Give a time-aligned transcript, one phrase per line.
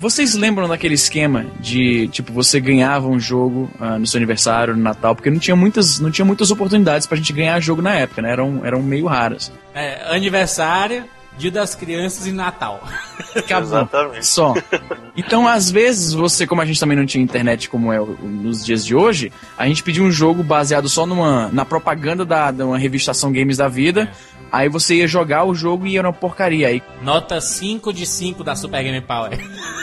[0.00, 4.80] Vocês lembram daquele esquema de, tipo, você ganhava um jogo uh, no seu aniversário, no
[4.80, 8.22] Natal, porque não tinha muitas, não tinha muitas oportunidades pra gente ganhar jogo na época,
[8.22, 8.30] né?
[8.30, 9.50] Eram, eram meio raras.
[9.74, 11.04] É, aniversário,
[11.38, 12.82] Dia das Crianças e Natal.
[13.34, 13.68] Acabou.
[13.68, 14.26] Exatamente.
[14.26, 14.54] Só.
[15.16, 18.84] Então, às vezes, você, como a gente também não tinha internet como é nos dias
[18.84, 22.78] de hoje, a gente pediu um jogo baseado só numa, na propaganda da, de uma
[22.78, 24.10] revistação Games da Vida.
[24.34, 24.38] É.
[24.50, 26.68] Aí você ia jogar o jogo e era uma porcaria.
[26.68, 26.82] Aí...
[27.02, 29.38] Nota 5 de 5 da Super Game Power.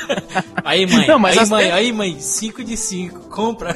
[0.63, 1.07] aí, mãe.
[1.07, 3.29] Não, mas aí, mãe, aí, mãe, 5 de 5.
[3.29, 3.75] Compra.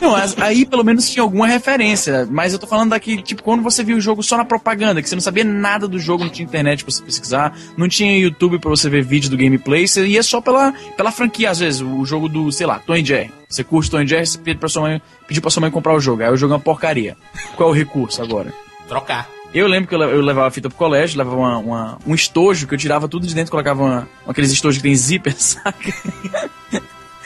[0.00, 2.26] Não, aí pelo menos tinha alguma referência.
[2.30, 5.08] Mas eu tô falando daqui, tipo, quando você viu o jogo só na propaganda, que
[5.08, 8.58] você não sabia nada do jogo, não tinha internet pra você pesquisar, não tinha YouTube
[8.58, 12.04] pra você ver vídeo do gameplay, você ia só pela, pela franquia, às vezes, o
[12.04, 13.32] jogo do, sei lá, Tony Jerry.
[13.48, 16.00] Você curte Tony Jerry, você pede pra sua mãe, pediu pra sua mãe comprar o
[16.00, 16.22] jogo.
[16.22, 17.16] Aí o jogo é uma porcaria.
[17.54, 18.52] Qual é o recurso agora?
[18.88, 19.28] Trocar.
[19.54, 22.74] Eu lembro que eu levava a fita pro colégio, levava uma, uma, um estojo que
[22.74, 25.94] eu tirava tudo de dentro, colocava uma, aqueles estojos que tem zíper, saca?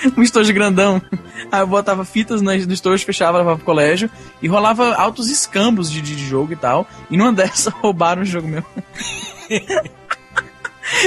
[0.17, 1.01] um estojo grandão.
[1.51, 4.11] Aí eu botava fitas no estojo, fechava, levava pro colégio
[4.43, 6.87] e rolava altos escambos de, de, de jogo e tal.
[7.11, 8.65] E numa dessas roubaram o jogo meu.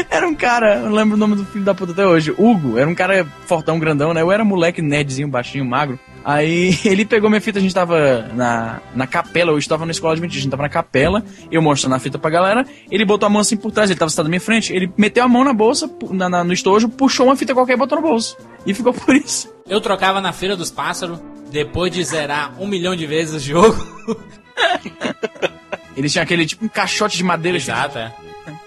[0.09, 2.78] Era um cara, eu lembro o nome do filho da puta até hoje, Hugo.
[2.78, 4.22] Era um cara fortão, grandão, né?
[4.22, 6.00] Eu era moleque nerdzinho, baixinho, magro.
[6.24, 10.16] Aí ele pegou minha fita, a gente tava na, na capela, eu estava na escola
[10.16, 13.28] de mentira, a gente tava na capela, eu mostrando a fita pra galera, ele botou
[13.28, 15.44] a mão assim por trás, ele tava sentado na minha frente, ele meteu a mão
[15.44, 18.38] na bolsa, na, na, no estojo, puxou uma fita qualquer e botou no bolso.
[18.66, 19.54] E ficou por isso.
[19.68, 21.20] Eu trocava na Feira dos Pássaros,
[21.52, 23.76] depois de zerar um milhão de vezes o jogo.
[25.96, 27.58] Ele tinha aquele tipo um caixote de madeira.
[27.58, 28.12] Exato, é.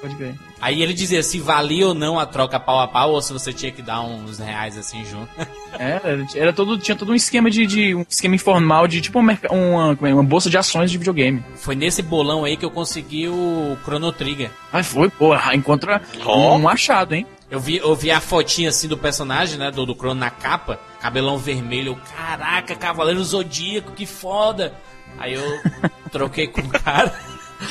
[0.00, 0.34] Pode ver.
[0.60, 3.52] Aí ele dizia se valia ou não a troca pau a pau ou se você
[3.52, 5.28] tinha que dar uns reais assim junto.
[5.78, 6.00] É,
[6.34, 9.98] era todo, tinha todo um esquema de, de um esquema informal de tipo uma, uma,
[10.08, 11.44] é, uma, bolsa de ações de videogame.
[11.56, 14.50] Foi nesse bolão aí que eu consegui o Chrono Trigger.
[14.72, 16.56] Ah, foi, porra, encontra oh.
[16.56, 17.26] um achado, hein?
[17.50, 19.70] Eu vi, eu vi a fotinha assim do personagem, né?
[19.70, 22.00] Do, do Chrono na capa, cabelão vermelho.
[22.16, 24.72] Caraca, Cavaleiro Zodíaco, que foda!
[25.18, 25.42] Aí eu
[26.10, 27.14] troquei com o cara.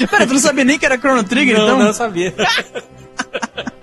[0.10, 1.80] Pera, tu não sabia nem que era Chrono Trigger, não, então?
[1.80, 2.34] Não, sabia.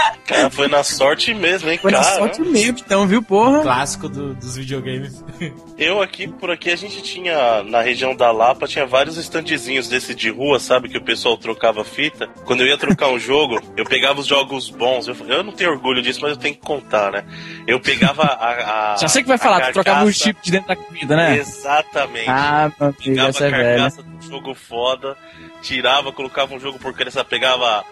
[0.26, 2.04] Cara, foi na sorte mesmo, hein, foi cara?
[2.04, 3.62] Foi na sorte mesmo, então, viu, porra?
[3.62, 5.24] Clássico do, dos videogames.
[5.76, 10.14] Eu aqui, por aqui, a gente tinha, na região da Lapa, tinha vários estandezinhos desse
[10.14, 10.88] de rua, sabe?
[10.88, 12.28] Que o pessoal trocava fita.
[12.44, 15.08] Quando eu ia trocar um jogo, eu pegava os jogos bons.
[15.08, 17.24] Eu, eu não tenho orgulho disso, mas eu tenho que contar, né?
[17.66, 18.92] Eu pegava a.
[18.92, 19.72] a Já sei que vai falar, carcaça...
[19.72, 21.38] tu trocava um chip de dentro da comida, né?
[21.38, 22.28] Exatamente.
[22.28, 24.16] Ah, meu filho, pegava essa a é carcaça velha.
[24.16, 25.16] do jogo foda,
[25.62, 27.84] tirava, colocava um jogo por criança, pegava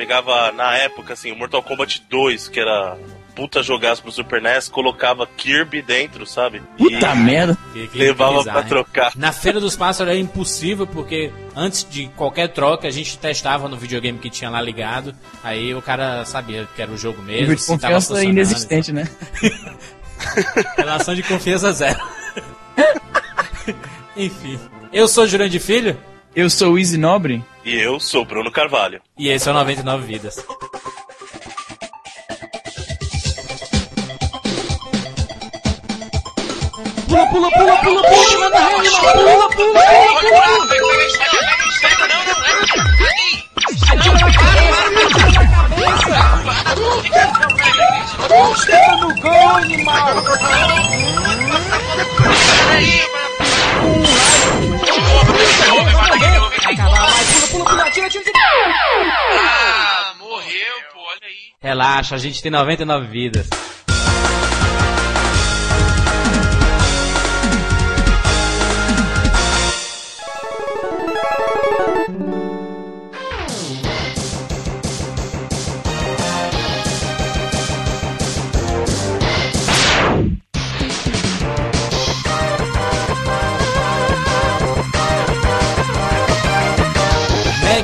[0.00, 2.96] pegava na época assim, o Mortal Kombat 2, que era
[3.34, 6.62] puta jogaço pro Super NES, colocava Kirby dentro, sabe?
[6.78, 7.58] Puta e merda!
[7.74, 9.12] Que, que levava bizarro, pra trocar.
[9.14, 13.76] Na Feira dos Pássaros era impossível, porque antes de qualquer troca a gente testava no
[13.76, 17.54] videogame que tinha lá ligado, aí o cara sabia que era o jogo mesmo.
[17.54, 19.06] de confiança inexistente, né?
[20.78, 22.00] Relação de confiança zero.
[24.16, 24.58] Enfim.
[24.90, 25.98] Eu sou Jurandir Filho.
[26.34, 27.44] Eu sou o Easy Nobre.
[27.64, 29.02] E eu sou Bruno Carvalho.
[29.18, 30.36] E esse é o 99 Vidas.
[37.08, 40.90] Pula, pula, pula, pula, pula, pula, pula, pula, pula, pula,
[48.56, 50.22] Chega no gol, animal!
[52.56, 53.00] Peraí,
[59.38, 61.00] ah, morreu, pô.
[61.60, 63.48] Relaxa, a gente tem 99 vidas.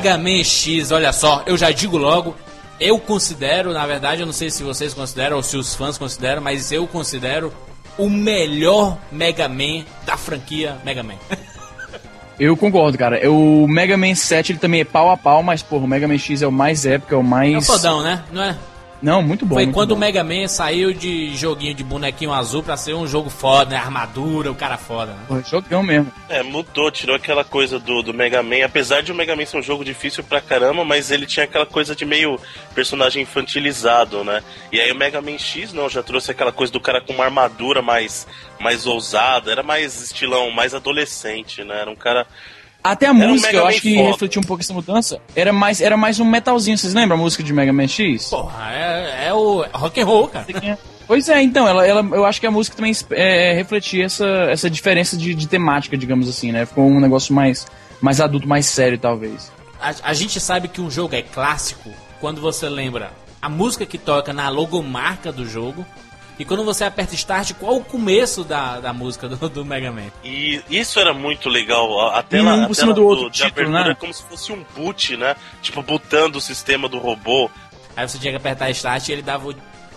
[0.07, 2.37] Mega Man X, olha só, eu já digo logo,
[2.79, 6.41] eu considero, na verdade, eu não sei se vocês consideram ou se os fãs consideram,
[6.41, 7.53] mas eu considero
[7.99, 11.17] o melhor Mega Man da franquia Mega Man.
[12.39, 13.31] Eu concordo, cara.
[13.31, 16.19] O Mega Man 7 ele também é pau a pau, mas porra, o Mega Man
[16.19, 17.55] X é o mais épico, é o mais.
[17.55, 18.23] É o fodão, né?
[18.31, 18.55] Não é?
[19.03, 19.55] Não, muito bom.
[19.55, 19.97] Foi muito quando bom.
[19.97, 23.77] o Mega Man saiu de joguinho de bonequinho azul pra ser um jogo foda, né?
[23.77, 25.25] Armadura, o cara foda, né?
[25.29, 26.11] Pô, jogão mesmo.
[26.29, 28.65] É, mudou, tirou aquela coisa do, do Mega Man.
[28.65, 31.67] Apesar de o Mega Man ser um jogo difícil pra caramba, mas ele tinha aquela
[31.67, 32.41] coisa de meio
[32.75, 34.43] personagem infantilizado, né?
[34.73, 37.25] E aí o Mega Man X não, já trouxe aquela coisa do cara com uma
[37.25, 38.27] armadura mais,
[38.59, 41.81] mais ousada, era mais estilão, mais adolescente, né?
[41.81, 42.27] Era um cara
[42.91, 44.09] Até a Era um música, Mega eu acho que foda.
[44.11, 45.21] refletiu um pouco essa mudança.
[45.35, 46.79] Era mais, era mais um metalzinho.
[46.79, 48.29] Vocês lembram a música de Mega Man X?
[48.29, 50.47] Porra, é, é o rock and roll, cara.
[51.07, 54.69] Pois é, então, ela, ela, eu acho que a música também é, refletia essa, essa
[54.69, 56.67] diferença de, de temática, digamos assim, né?
[56.67, 57.67] Ficou um negócio mais,
[58.01, 59.53] mais adulto, mais sério, talvez.
[59.81, 61.91] A, a gente sabe que um jogo é clássico
[62.21, 65.87] quando você lembra a música que toca na logomarca do jogo.
[66.39, 70.11] E quando você aperta Start, qual o começo da, da música do, do Mega Man?
[70.23, 72.11] E isso era muito legal.
[72.11, 73.91] A, E tela, um a por cima tela do outro de título, abertura né?
[73.91, 75.35] é como se fosse um boot, né?
[75.63, 77.51] Tipo, botando o sistema do robô
[77.97, 79.55] Aí você tinha que apertar Start e ele dava o,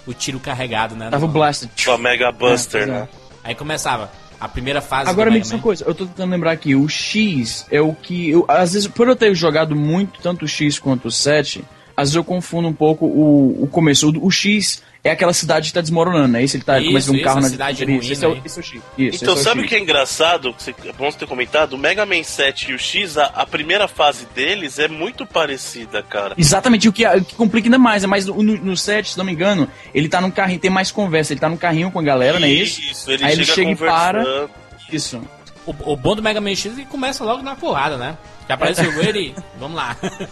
[0.07, 1.09] o tiro carregado, né?
[1.09, 1.69] Tava o Blaster.
[1.83, 3.09] com a Mega Buster, É, né?
[3.43, 4.09] Aí começava
[4.39, 6.87] a primeira fase Agora do me diz uma coisa, eu tô tentando lembrar aqui, o
[6.87, 8.29] X é o que.
[8.29, 11.65] Eu, às vezes, por eu ter jogado muito, tanto o X quanto o 7,
[11.97, 14.09] às vezes eu confundo um pouco o, o começo.
[14.09, 16.43] O, o X é aquela cidade que tá desmoronando, né?
[16.43, 18.35] Esse ele tá Isso, começa um isso, carro na cidade isso, ruim, esse, é o,
[18.35, 18.41] né?
[18.43, 18.81] esse é o X.
[18.97, 20.53] Isso, Então, esse sabe é o que é engraçado?
[20.85, 21.73] É bom você ter comentado?
[21.73, 26.03] O Mega Man 7 e o X, a, a primeira fase deles é muito parecida,
[26.03, 26.35] cara.
[26.37, 29.17] Exatamente, o que, o que complica ainda mais, é mais no, no, no 7, se
[29.17, 31.99] não me engano, ele tá num carrinho, tem mais conversa, ele tá num carrinho com
[31.99, 32.81] a galera, não é isso?
[32.81, 34.49] Isso, ele Aí ele chega, chega e para.
[34.91, 35.21] Isso.
[35.65, 38.17] O, o bom do Mega Man X é que começa logo na porrada, né?
[38.45, 39.95] Que aparece o Wade e vamos lá.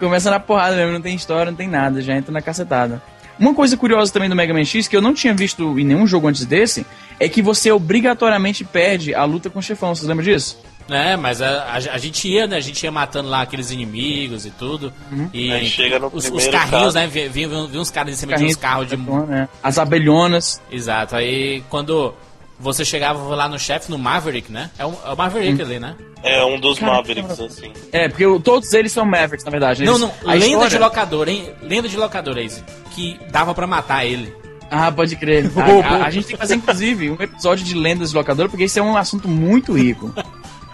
[0.00, 3.02] Começa na porrada mesmo, não tem história, não tem nada, já entra na cacetada.
[3.40, 6.06] Uma coisa curiosa também do Mega Man X, que eu não tinha visto em nenhum
[6.06, 6.84] jogo antes desse,
[7.18, 10.58] é que você obrigatoriamente perde a luta com o chefão, vocês lembram disso?
[10.90, 12.56] É, mas a, a, a gente ia, né?
[12.56, 14.92] A gente ia matando lá aqueles inimigos e tudo.
[15.32, 17.06] E Aí chega no os, os carrinhos, carro.
[17.06, 17.06] né?
[17.06, 18.96] Vinha, vinha, vinha uns caras em cima de uns carros de.
[18.96, 19.48] né?
[19.62, 20.60] As abelhonas.
[20.70, 21.14] Exato.
[21.14, 22.12] Aí quando
[22.60, 24.70] você chegava lá no chefe, no Maverick, né?
[24.78, 25.96] É o, é o Maverick ali, né?
[26.22, 27.72] É um dos Cara, Mavericks, assim.
[27.90, 29.82] É, porque todos eles são Mavericks, na verdade.
[29.84, 30.30] Não, Eles- não.
[30.30, 31.50] a Lenda história- de locador, hein?
[31.62, 32.62] Lenda de locador, Ace.
[32.90, 34.32] Que dava pra matar ele.
[34.70, 35.50] Ah, pode crer.
[35.56, 38.64] A, a- a gente tem que fazer, inclusive, um episódio de lendas de locadora, porque
[38.64, 40.12] esse é um assunto muito rico.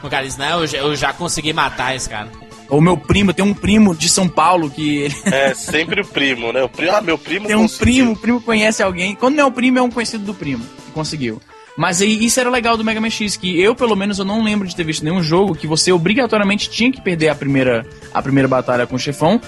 [0.02, 2.28] O cara disse, não, eu já, eu já consegui matar esse cara.
[2.68, 6.52] O meu primo, tem um primo de São Paulo que ele É sempre o primo,
[6.52, 6.64] né?
[6.64, 7.78] O primo, ah, meu primo tem um conseguiu.
[7.86, 9.14] primo, o primo conhece alguém.
[9.14, 11.40] Quando não é o primo, é um conhecido do primo que conseguiu.
[11.76, 14.42] Mas aí isso era legal do Mega Man X, que eu, pelo menos, eu não
[14.42, 18.22] lembro de ter visto nenhum jogo que você obrigatoriamente tinha que perder a primeira, a
[18.22, 19.40] primeira batalha com o chefão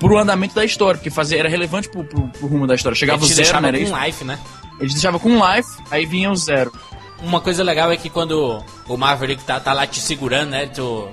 [0.00, 2.96] pro andamento da história, porque fazer, era relevante pro, pro, pro rumo da história.
[2.96, 3.92] Chegava o zero, era isso?
[3.92, 4.38] com life, né?
[4.80, 6.72] Eles deixavam com um life, aí vinha o zero.
[7.22, 10.66] Uma coisa legal é que quando o Maverick tá, tá lá te segurando, né?
[10.66, 11.08] Tu,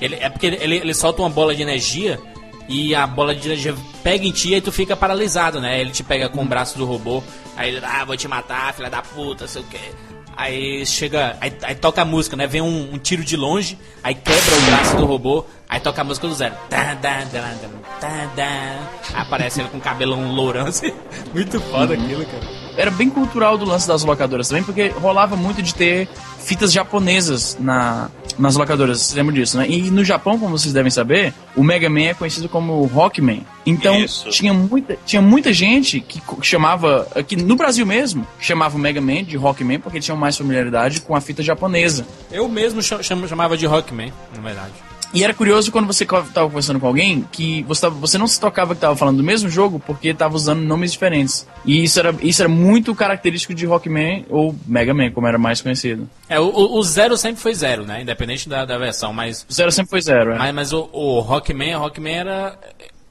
[0.00, 2.18] ele, é porque ele, ele solta uma bola de energia
[2.66, 5.80] e a bola de energia pega em ti e tu fica paralisado, né?
[5.80, 7.22] Ele te pega com o braço do robô,
[7.56, 9.92] aí ele, ah, vou te matar, filha da puta, sei o quê.
[10.36, 12.46] Aí chega, aí, aí toca a música, né?
[12.46, 16.04] Vem um, um tiro de longe, aí quebra o braço do robô, aí toca a
[16.04, 16.54] música do zero.
[16.68, 17.68] Tá, tá, tá, tá,
[18.00, 19.20] tá, tá.
[19.20, 20.92] Aparece ele com cabelão lourão, assim.
[21.32, 22.63] Muito foda aquilo, cara.
[22.76, 26.08] Era bem cultural do lance das locadoras também, porque rolava muito de ter
[26.40, 29.66] fitas japonesas na, nas locadoras, vocês lembram disso, né?
[29.68, 33.46] E no Japão, como vocês devem saber, o Mega Man é conhecido como Rockman.
[33.64, 34.28] Então, Isso.
[34.28, 39.24] tinha muita, tinha muita gente que chamava, aqui no Brasil mesmo, chamava o Mega Man
[39.24, 42.06] de Rockman, porque tinham mais familiaridade com a fita japonesa.
[42.30, 44.72] Eu mesmo cha- cham- chamava de Rockman, na verdade.
[45.14, 48.26] E era curioso quando você co- tava conversando com alguém que você, tava- você não
[48.26, 51.46] se tocava que tava falando do mesmo jogo porque tava usando nomes diferentes.
[51.64, 55.60] E isso era, isso era muito característico de Rockman ou Mega Man, como era mais
[55.62, 56.08] conhecido.
[56.28, 58.02] É, o, o- zero sempre foi zero, né?
[58.02, 59.46] Independente da, da versão, mas.
[59.48, 60.38] O zero sempre foi zero, é.
[60.38, 62.58] Mas, mas o, o Rockman, o Rockman era.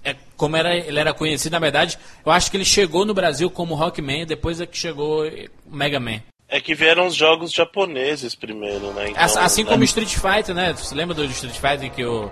[0.06, 3.50] É, como era, ele era conhecido, na verdade, eu acho que ele chegou no Brasil
[3.50, 6.20] como Rockman, depois é que chegou o Mega Man.
[6.56, 9.10] É que vieram os jogos japoneses primeiro, né?
[9.10, 9.70] Então, Assim, né?
[9.72, 10.74] como Street Fighter, né?
[10.78, 12.30] Você lembra do Street Fighter que o,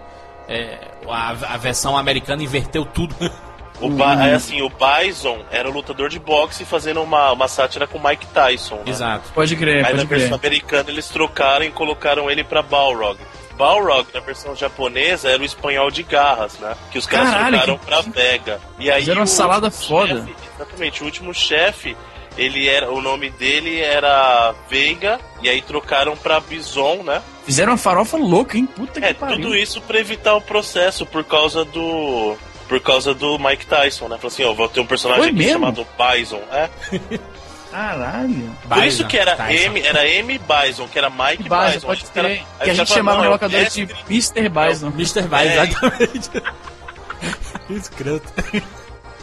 [0.47, 0.77] é,
[1.09, 3.15] a, a versão americana inverteu tudo?
[3.79, 7.87] O ba- é assim, o Bison era o lutador de boxe fazendo uma, uma sátira
[7.87, 8.75] com Mike Tyson.
[8.75, 8.83] Né?
[8.85, 9.31] Exato.
[9.33, 10.51] Pode crer, Aí na pode versão crer.
[10.51, 13.17] americana eles trocaram e colocaram ele pra Balrog.
[13.57, 16.75] Balrog, na versão japonesa, era o espanhol de garras, né?
[16.91, 18.61] Que os caras Caralho, trocaram que- pra Vega.
[18.77, 20.15] E aí Fizeram uma salada último foda.
[20.19, 21.97] chefe- exatamente, o último chefe,
[22.37, 27.21] ele era, o nome dele era Veiga, e aí trocaram pra Bison, né?
[27.45, 28.65] Fizeram uma farofa louca, hein?
[28.67, 29.35] Puta que É, pariu.
[29.37, 32.35] tudo isso pra evitar o processo por causa do.
[32.69, 34.15] Por causa do Mike Tyson, né?
[34.17, 35.53] Falou assim, ó, vou ter um personagem Foi aqui mesmo?
[35.53, 36.41] chamado Bison.
[36.53, 36.69] É.
[37.69, 38.55] Caralho.
[38.67, 39.63] Por isso que era Tyson.
[39.65, 41.87] M, era M Bison, que era Mike Bison, Bison.
[41.87, 44.49] pode aí Que a gente chamava falaram, na não, locadora é de Mr.
[44.49, 44.87] Bison.
[44.87, 45.21] Mr.
[45.21, 45.63] Vice, É.
[45.63, 46.29] exatamente.
[47.69, 48.33] Escroto.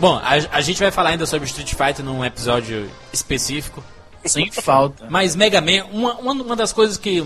[0.01, 3.83] Bom, a, a gente vai falar ainda sobre Street Fighter num episódio específico.
[4.25, 5.07] Sem falta.
[5.09, 7.25] Mas Mega Man, uma, uma, das coisas que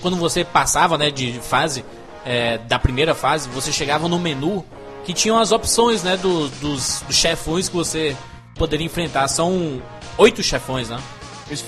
[0.00, 1.84] quando você passava né, de fase,
[2.24, 4.64] é, da primeira fase, você chegava no menu
[5.04, 8.16] que tinham as opções né, do- dos, dos chefões que você
[8.54, 9.28] poderia enfrentar.
[9.28, 9.80] São
[10.18, 10.98] oito chefões, né?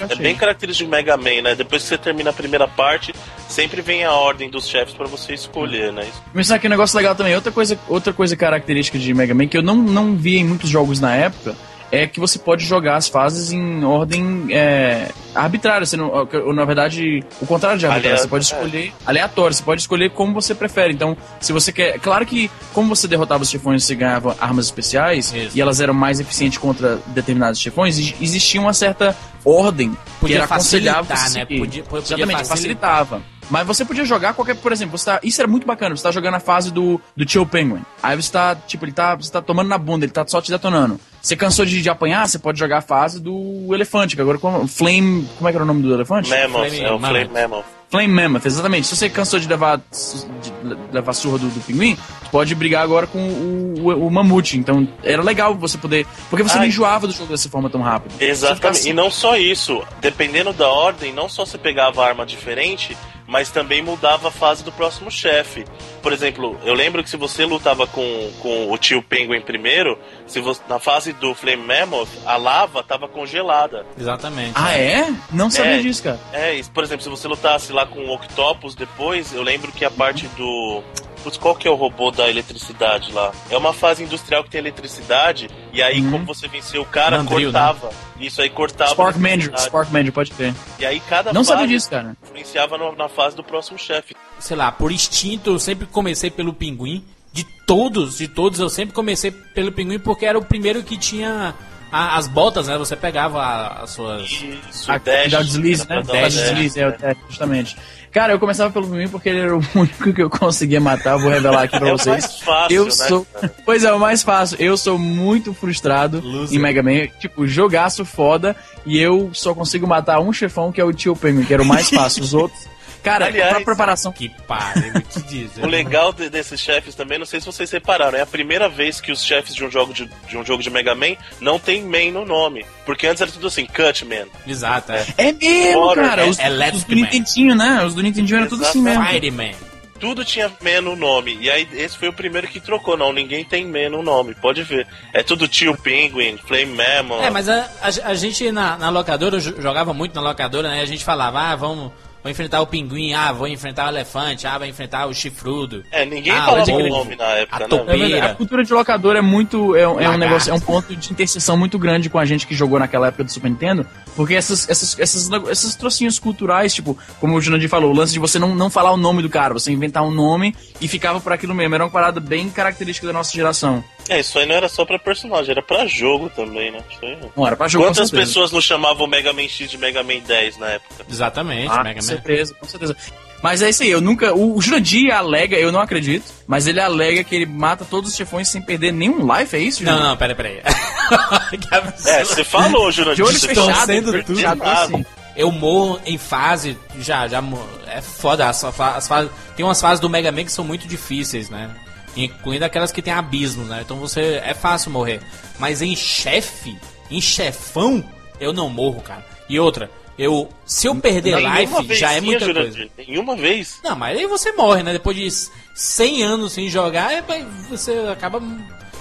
[0.08, 1.54] É bem característico de Mega Man, né?
[1.54, 3.14] Depois que você termina a primeira parte,
[3.48, 6.06] sempre vem a ordem dos chefes pra você escolher, né?
[6.34, 9.46] Mas sabe que um negócio legal também, outra coisa, outra coisa característica de Mega Man
[9.46, 11.54] que eu não, não vi em muitos jogos na época
[11.90, 15.86] é que você pode jogar as fases em ordem é, arbitrária.
[15.86, 18.18] Você não, ou, na verdade, o contrário de arbitrária.
[18.18, 20.92] Você pode escolher aleatório, você pode escolher como você prefere.
[20.94, 21.98] Então, se você quer.
[21.98, 25.56] Claro que, como você derrotava os chefões, você ganhava armas especiais Isso.
[25.56, 30.44] e elas eram mais eficientes contra determinados chefões, existia uma certa ordem que Podia era
[30.44, 31.44] aconselhável né?
[31.46, 32.46] Podia- podia Exatamente, facilitar.
[32.46, 33.22] facilitava.
[33.50, 36.10] Mas você podia jogar qualquer, por exemplo, você tá, isso era muito bacana, você tá
[36.10, 37.80] jogando a fase do, do Chill Penguin.
[38.02, 40.50] Aí você tá, tipo, ele tá, você tá tomando na bunda, ele tá só te
[40.50, 41.00] detonando.
[41.28, 44.66] Você cansou de, de apanhar, você pode jogar a fase do elefante, que agora como
[44.66, 46.30] Flame, como é que era o nome do elefante?
[46.30, 47.32] Mammoth, Flame é o Flame Mammoth.
[47.34, 47.64] Mammoth.
[47.90, 48.86] Flame Mammoth, exatamente.
[48.86, 50.52] Se você cansou de levar, de
[50.90, 54.56] levar surra do, do pinguim, você pode brigar agora com o, o, o mamute.
[54.56, 56.06] Então, era legal você poder...
[56.30, 56.60] Porque você Ai.
[56.60, 58.14] não enjoava do jogo dessa forma tão rápido.
[58.18, 58.66] Exatamente.
[58.66, 62.96] assim, E não só isso, dependendo da ordem, não só você pegava arma diferente,
[63.28, 65.64] mas também mudava a fase do próximo chefe.
[66.02, 70.40] Por exemplo, eu lembro que se você lutava com, com o tio Penguin primeiro, se
[70.40, 73.84] você, na fase do Flame Mammoth, a lava estava congelada.
[74.00, 74.52] Exatamente.
[74.54, 75.12] Ah, é?
[75.30, 75.82] Não sabia É.
[75.82, 76.18] disso, cara.
[76.32, 79.90] É, por exemplo, se você lutasse lá com o Octopus depois, eu lembro que a
[79.90, 80.82] parte do.
[81.28, 83.32] Putz, qual que é o robô da eletricidade lá?
[83.50, 86.10] É uma fase industrial que tem eletricidade, e aí, Uhum.
[86.12, 87.90] como você venceu o cara, Mandril, cortava.
[88.18, 88.92] Isso aí cortava.
[88.92, 89.60] Spark Manager.
[89.60, 90.54] Spark Manager, pode ter.
[90.78, 92.16] E aí cada Não fase disso, cara.
[92.24, 94.16] influenciava no- na fase do próximo chefe.
[94.38, 97.04] sei lá, por instinto, eu sempre comecei pelo pinguim.
[97.30, 101.54] De todos, de todos, eu sempre comecei pelo pinguim porque era o primeiro que tinha
[101.92, 102.76] a- as botas, né?
[102.78, 104.22] Você pegava a- as suas.
[104.70, 106.02] Isso, dash, o deslize, né?
[106.02, 107.76] Dash, deslize, é, dash, justamente.
[108.10, 111.18] Cara, eu começava pelo mim porque ele era o único que eu conseguia matar.
[111.18, 112.22] Vou revelar aqui pra É o vocês.
[112.22, 113.26] mais fácil, eu né, sou.
[113.26, 113.54] cara?
[113.64, 114.56] Pois é, o mais fácil.
[114.58, 116.56] Eu sou muito frustrado Loser.
[116.58, 117.06] em Mega Man.
[117.20, 118.56] Tipo, jogaço foda.
[118.86, 121.66] E eu só consigo matar um chefão que é o Tio Penguin, que era o
[121.66, 122.22] mais fácil.
[122.22, 122.66] Os outros.
[123.02, 124.12] Cara, Aliás, pra preparação.
[124.12, 125.64] Que pariu, te dizer.
[125.64, 129.00] O legal de- desses chefes também, não sei se vocês repararam, é a primeira vez
[129.00, 131.82] que os chefes de um jogo de, de um jogo de Mega Man não tem
[131.82, 132.64] Man no nome.
[132.84, 134.26] Porque antes era tudo assim, Cutman.
[134.46, 135.06] Exato, é.
[135.16, 136.26] É mesmo, Water, cara.
[136.26, 136.94] é Os, Electric os do.
[136.94, 137.84] Nintendinho, né?
[137.84, 139.04] Os do Nintendinho era tudo assim mesmo.
[139.06, 139.54] Fireman.
[140.00, 141.36] Tudo tinha Man no nome.
[141.40, 142.96] E aí esse foi o primeiro que trocou.
[142.96, 144.86] Não, ninguém tem Man no nome, pode ver.
[145.12, 147.24] É tudo Tio Penguin, Flame Mammoth.
[147.24, 150.82] É, mas a, a- a gente na, na locadora, jogava muito na locadora, né?
[150.82, 151.90] A gente falava, ah, vamos,
[152.28, 155.82] vou enfrentar o pinguim, ah, vou enfrentar o elefante, ah, vou enfrentar o chifrudo.
[155.90, 157.66] É, ninguém Ah, falava o nome na época, A né?
[157.68, 158.16] topeira.
[158.18, 159.74] É a cultura de locador é muito.
[159.74, 162.46] É, um- é um negócio, é um ponto de interseção muito grande com a gente
[162.46, 163.86] que jogou naquela época do Super Nintendo.
[164.18, 168.18] Porque essas, essas, essas, esses trocinhos culturais, tipo, como o Jurandir falou, o lance de
[168.18, 171.32] você não, não falar o nome do cara, você inventar um nome e ficava por
[171.32, 171.76] aquilo mesmo.
[171.76, 173.84] Era uma parada bem característica da nossa geração.
[174.08, 176.80] É, isso aí não era só pra personagem, era pra jogo também, né?
[176.90, 177.16] Isso aí...
[177.36, 177.84] Não era pra jogo.
[177.84, 181.06] com Quantas pessoas não chamavam o Mega Man X de Mega Man 10 na época?
[181.08, 182.12] Exatamente, Ah, Mega com Man.
[182.12, 182.96] certeza, com certeza.
[183.42, 184.34] Mas é isso aí, eu nunca.
[184.34, 188.16] O, o Jurandir alega, eu não acredito, mas ele alega que ele mata todos os
[188.16, 190.08] chefões sem perder nenhum life, é isso, Não, Jurandir?
[190.08, 190.60] não, pera, pera aí.
[191.70, 192.08] absurdo.
[192.08, 193.16] É, você falou, Jurandir.
[193.16, 194.40] De olho você fechado, sendo tudo.
[194.62, 195.04] assim.
[195.36, 197.40] Eu morro em fase, já, já
[197.86, 201.48] é foda, as, as fases, tem umas fases do Mega Man que são muito difíceis,
[201.48, 201.70] né?
[202.16, 203.82] Incluindo aquelas que tem abismos, né?
[203.84, 205.20] Então você, é fácil morrer.
[205.56, 206.76] Mas em chefe,
[207.08, 208.02] em chefão,
[208.40, 209.24] eu não morro, cara.
[209.48, 212.60] E outra, eu, se eu perder Nenhuma life, já é muita coisa.
[212.72, 213.78] Jurandir, Nenhuma vez.
[213.84, 214.92] Não, mas aí você morre, né?
[214.92, 215.28] Depois de
[215.74, 218.42] 100 anos sem jogar, é, mas você acaba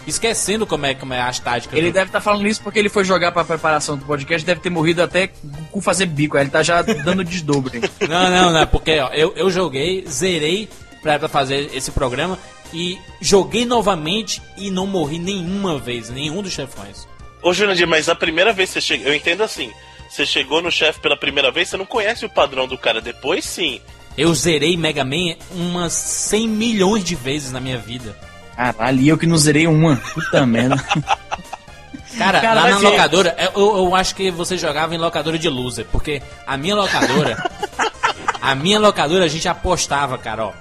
[0.05, 1.77] esquecendo como é, como é as táticas.
[1.77, 4.62] Ele do- deve estar falando isso porque ele foi jogar pra preparação do podcast, deve
[4.62, 5.29] ter morrido até
[5.71, 6.38] com fazer bico.
[6.38, 7.81] Aí ele tá já dando desdobre.
[8.07, 10.69] Não, não, não, porque ó, eu, eu joguei, zerei
[11.01, 12.39] pra, pra fazer esse programa
[12.74, 17.07] e joguei novamente e não morri nenhuma vez, nenhum dos chefões.
[17.41, 19.07] Ô, Jurandir, mas a primeira vez que você chega.
[19.09, 19.71] Eu entendo assim.
[20.09, 23.01] Você chegou no chefe pela primeira vez, você não conhece o padrão do cara.
[23.01, 23.81] Depois sim.
[24.17, 28.17] Eu zerei Mega Man umas 100 milhões de vezes na minha vida.
[28.55, 29.97] Caralho, e eu que não zerei uma.
[30.13, 30.75] Puta merda.
[32.17, 35.85] Cara, Cara, lá na locadora, eu, eu acho que você jogava em locadora de loser,
[35.91, 37.37] porque a minha locadora,
[38.41, 40.53] a minha locadora a gente apostava, cara, ó.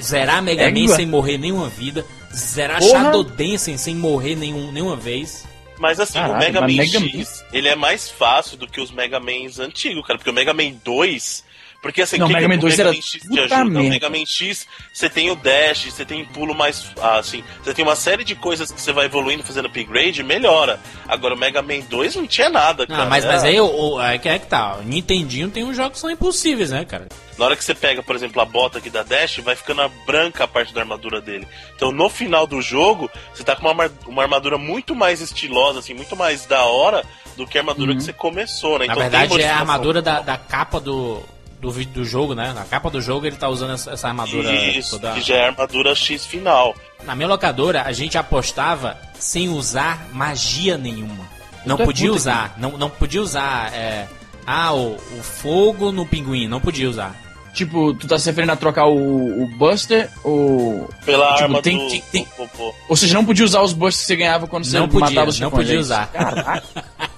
[0.00, 0.96] Zerar Mega Man Égua.
[0.96, 3.04] sem morrer nenhuma vida, zerar Porra.
[3.04, 5.44] Shadow Dancing sem morrer nenhum, nenhuma vez.
[5.84, 8.90] Mas assim, Caralho, o Mega Man Mega X, ele é mais fácil do que os
[8.90, 10.18] Mega Mans antigos, cara.
[10.18, 11.43] Porque o Mega Man 2.
[11.84, 13.54] Porque assim, Não, o que Mega Man o 2 Mega era Man X te ajuda?
[13.56, 13.88] O merda.
[13.90, 16.90] Mega Man X, você tem o dash, você tem pulo mais.
[16.98, 20.24] ah, assim, você tem uma série de coisas que você vai evoluindo fazendo upgrade e
[20.24, 20.80] melhora.
[21.06, 23.02] Agora o Mega Man 2 não tinha nada, cara.
[23.02, 25.76] Não, mas, mas aí, o, o, aí que é que tá, ó, Nintendinho tem uns
[25.76, 27.06] jogos que são impossíveis, né, cara?
[27.36, 30.44] Na hora que você pega, por exemplo, a bota aqui da Dash, vai ficando branca
[30.44, 31.46] a parte da armadura dele.
[31.76, 35.92] Então no final do jogo, você tá com uma, uma armadura muito mais estilosa, assim,
[35.92, 37.04] muito mais da hora
[37.36, 37.98] do que a armadura Uhum.
[37.98, 38.86] que você começou, né?
[38.86, 41.20] Na Então, tem verdade, é a armadura da, da capa do,
[41.64, 42.52] do vídeo do jogo, né?
[42.54, 45.12] Na capa do jogo ele tá usando essa, essa armadura Isso, toda.
[45.14, 46.74] que já é a armadura X final.
[47.04, 51.24] Na minha locadora, a gente apostava sem usar magia nenhuma.
[51.64, 53.72] Não é podia puta, usar, não, não podia usar.
[53.72, 54.06] É,
[54.46, 57.14] ah, o, o fogo no pinguim, não podia usar.
[57.54, 60.90] Tipo, tu tá se referindo a trocar o, o Buster ou.
[61.06, 62.74] Pela Tipo, arma tem- do, tem- tem- do popô.
[62.90, 65.30] Ou seja, não podia usar os Busters que você ganhava quando você Não podia, matava
[65.30, 66.08] os não podia é usar.
[66.08, 66.62] Caraca.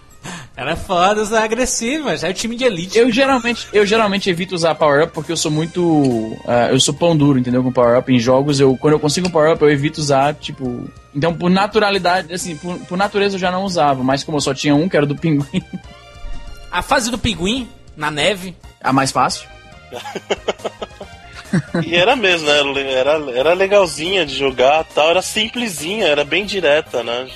[0.57, 2.97] Era foda, usar agressiva, já é o time de elite.
[2.97, 6.35] Eu geralmente, eu geralmente evito usar Power Up porque eu sou muito.
[6.47, 7.63] ah, eu sou pão duro, entendeu?
[7.63, 10.35] Com Power Up em jogos, eu, quando eu consigo um Power Up, eu evito usar,
[10.35, 10.89] tipo.
[11.15, 14.55] Então, por naturalidade, assim, por, por natureza eu já não usava, mas como eu só
[14.55, 15.63] tinha um, que era do pinguim,
[16.71, 19.49] A fase do pinguim, na neve, a mais fácil.
[21.87, 22.93] E era mesmo, né?
[22.93, 27.27] Era, era legalzinha de jogar tal, era simplesinha, era bem direta, né?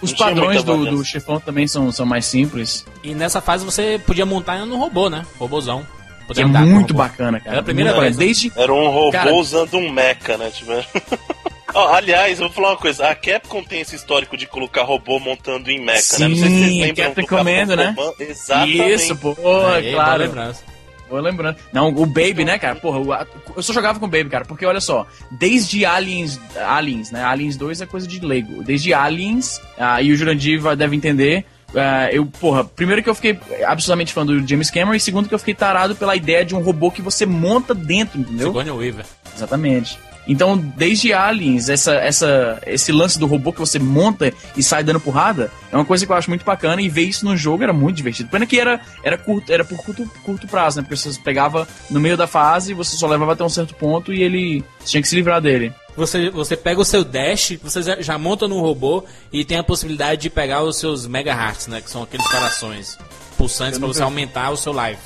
[0.00, 2.86] Os Não padrões do, do chefão também são, são mais simples.
[3.02, 5.24] e nessa fase você podia montar no robô, né?
[5.38, 5.84] Robôzão.
[6.20, 7.02] Que Podia é com o muito robô.
[7.02, 7.50] bacana, cara.
[7.52, 8.24] Era a primeira Muito vez, né?
[8.26, 8.52] Desde.
[8.54, 10.50] Era um robô Cara- usando um mecha, né?
[10.50, 10.72] Tipo...
[11.74, 13.08] Ó, aliás, eu vou falar uma coisa.
[13.08, 16.28] A Capcom tem esse histórico de colocar robô montando em mecha, né?
[16.28, 17.96] Não sei se vocês Sim, lembram Captain do Capcom Commando, né?
[18.20, 18.92] Exatamente.
[18.94, 20.22] Isso, pô, boa claro.
[20.22, 20.62] lembrança.
[21.08, 21.56] Vou lembrando.
[21.72, 22.76] Não, o Baby, né, cara?
[22.76, 27.24] Porra, eu só jogava com o Baby, cara, porque olha só, desde Aliens, Aliens, né?
[27.24, 28.62] Aliens 2 é coisa de Lego.
[28.62, 31.44] Desde Aliens, ah, e o Jurandir deve entender.
[31.74, 35.34] ah, eu, porra, primeiro que eu fiquei absolutamente fã do James Cameron, e segundo que
[35.34, 38.48] eu fiquei tarado pela ideia de um robô que você monta dentro, entendeu?
[38.48, 39.04] Sigourney Weaver.
[39.34, 39.98] Exatamente.
[40.28, 45.00] Então, desde Aliens, essa, essa, esse lance do robô que você monta e sai dando
[45.00, 47.72] porrada, é uma coisa que eu acho muito bacana e ver isso no jogo era
[47.72, 48.28] muito divertido.
[48.28, 50.82] Pena que era, era, curto, era por curto, curto prazo, né?
[50.82, 54.22] Porque você pegava no meio da fase, você só levava até um certo ponto e
[54.22, 55.72] ele você tinha que se livrar dele.
[55.96, 59.64] Você, você pega o seu dash, você já, já monta no robô e tem a
[59.64, 61.80] possibilidade de pegar os seus mega hearts, né?
[61.80, 62.98] Que são aqueles corações
[63.36, 65.00] pulsantes para você aumentar o seu life.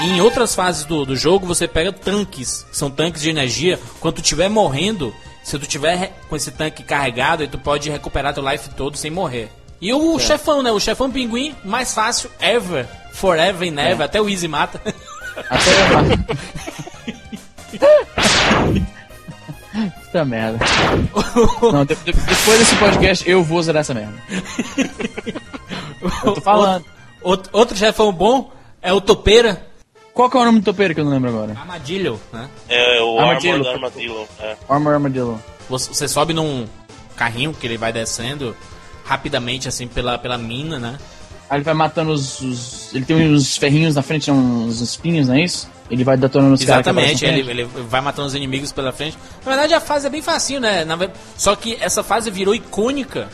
[0.00, 3.78] E em outras fases do, do jogo, você pega tanques, que são tanques de energia.
[4.00, 8.34] Quando tu estiver morrendo, se tu tiver com esse tanque carregado, aí tu pode recuperar
[8.34, 9.50] teu life todo sem morrer.
[9.80, 10.70] E o chefão, né?
[10.72, 14.80] O chefão pinguim, mais fácil ever, forever and ever, até o Easy mata.
[15.50, 15.70] Até
[20.04, 20.58] Puta merda.
[21.72, 24.14] Não, de- de- depois desse podcast eu vou zerar essa merda.
[26.24, 26.84] Eu tô falando.
[27.22, 28.50] Outro, outro chefão bom
[28.82, 29.64] é o Topeira
[30.14, 31.52] Qual que é o nome do topeiro que eu não lembro agora?
[31.52, 32.48] Armadillo, né?
[32.68, 33.54] É o Armadillo.
[33.68, 34.28] Armor Armadillo.
[34.40, 34.56] É.
[34.68, 35.42] Armor Armadillo.
[35.70, 36.66] Você, você sobe num
[37.16, 38.54] carrinho que ele vai descendo
[39.04, 40.98] rapidamente assim pela, pela mina, né?
[41.48, 45.34] Aí ele vai matando os, os- Ele tem uns ferrinhos na frente, uns espinhos, não
[45.34, 45.68] é isso?
[45.90, 49.18] Ele vai detonando os Exatamente, ele, ele vai matando os inimigos pela frente.
[49.44, 50.84] Na verdade, a fase é bem facinho, né?
[50.84, 50.96] Na
[51.36, 53.28] Só que essa fase virou icônica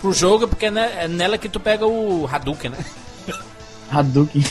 [0.00, 0.72] pro jogo, porque é
[1.04, 2.78] é nela que tu pega o Hadouken, né?
[3.92, 4.42] Hadouken.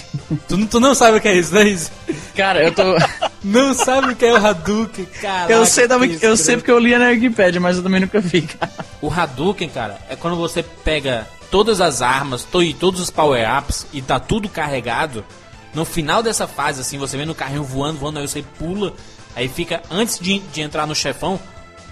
[0.48, 1.64] Tu, não- tu não sabe o que é isso, né?
[1.64, 1.92] Isso?
[2.36, 2.84] Cara, eu tô.
[3.44, 5.52] Não sabe o que é o Hadouken, cara.
[5.52, 8.44] eu sei, da, eu sei porque eu li na Wikipedia, mas eu também nunca vi,
[8.44, 8.72] cara.
[9.02, 13.88] O Hadouken, cara, é quando você pega todas as armas to- e todos os power-ups
[13.92, 15.26] e tá tudo carregado.
[15.74, 18.94] No final dessa fase, assim, você vê no carrinho voando, voando, aí você pula,
[19.36, 21.40] aí fica, antes de, de entrar no chefão,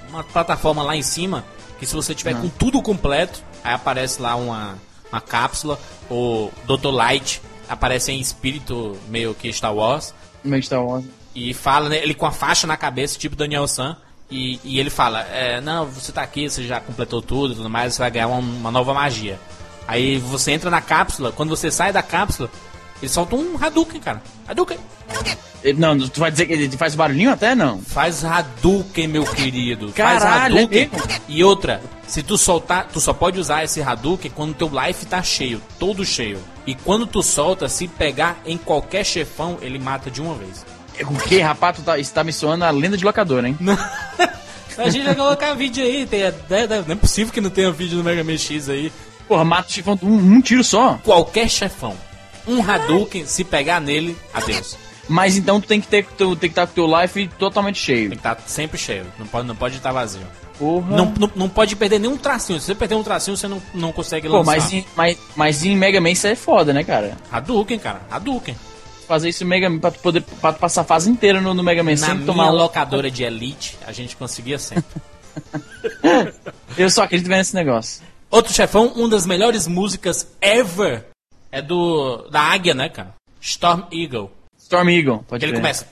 [0.07, 1.43] uma plataforma lá em cima,
[1.79, 4.75] que se você tiver com tudo completo, aí aparece lá uma,
[5.11, 6.89] uma cápsula, o Dr.
[6.91, 11.05] Light aparece em espírito meio que Star Wars, Meio Star Wars.
[11.35, 13.95] e fala, né, ele com a faixa na cabeça, tipo Daniel San,
[14.29, 17.69] e, e ele fala, é, não, você tá aqui, você já completou tudo e tudo
[17.69, 19.39] mais, você vai ganhar uma, uma nova magia.
[19.87, 22.49] Aí você entra na cápsula, quando você sai da cápsula,
[23.01, 24.21] ele solta um Hadouken, cara.
[24.47, 24.77] Hadouken.
[25.63, 27.79] Ele- Não, tu vai dizer que ele faz barulhinho até não?
[27.81, 29.91] Faz Hadouken, meu querido.
[29.91, 30.81] Caralho, Faz Hadouken.
[30.93, 31.21] é mesmo?
[31.27, 35.21] E outra, se tu soltar, tu só pode usar esse Hadouken quando teu life tá
[35.21, 36.39] cheio, todo cheio.
[36.65, 40.65] E quando tu solta, se pegar em qualquer chefão, ele mata de uma vez.
[41.01, 41.77] O que, rapaz?
[41.77, 43.57] Tu tá, isso tá me soando a lenda de locador, hein?
[44.77, 47.69] A gente vai colocar vídeo aí, tem, é, é- não é possível que não tenha
[47.69, 48.91] vídeo do Mega Man X aí.
[49.27, 50.97] Porra, mata o chifão com um, um tiro só.
[51.03, 51.95] Qualquer chefão,
[52.47, 54.77] um Hadouken, se pegar nele, adeus.
[55.09, 57.79] Mas então tu tem que ter tu tem que estar com o teu life totalmente
[57.79, 58.09] cheio.
[58.09, 60.21] Tem que estar sempre cheio, não pode não pode estar vazio.
[60.57, 60.95] Porra.
[60.95, 62.59] Não, não, não pode perder nenhum tracinho.
[62.59, 64.51] Se você perder um tracinho, você não, não consegue Pô, lançar.
[64.51, 67.17] mas em, mas, mas em Mega Man isso é foda, né, cara?
[67.31, 68.55] Hadouken, cara, Hadouken.
[69.07, 71.53] Fazer isso em Mega Man pra tu poder pra tu passar a fase inteira no,
[71.53, 74.83] no Mega Man Na sem tomar locadora de Elite, a gente conseguia sempre.
[76.77, 78.03] Eu só acredito nesse negócio.
[78.29, 81.05] Outro chefão, uma das melhores músicas ever
[81.51, 83.15] é do da Águia, né, cara?
[83.41, 84.31] Storm Eagle.
[84.69, 85.83] Storm Eagle, pode Ele começa.